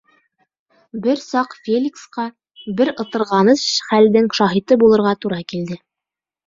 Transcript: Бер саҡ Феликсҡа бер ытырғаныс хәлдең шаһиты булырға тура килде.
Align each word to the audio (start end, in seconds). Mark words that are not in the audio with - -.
Бер 1.03 1.21
саҡ 1.23 1.53
Феликсҡа 1.67 2.25
бер 2.81 2.93
ытырғаныс 3.05 3.69
хәлдең 3.93 4.35
шаһиты 4.41 4.83
булырға 4.87 5.19
тура 5.27 5.45
килде. 5.55 5.81